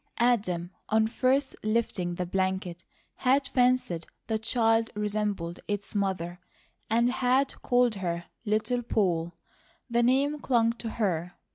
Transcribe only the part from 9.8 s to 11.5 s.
The name clung to her.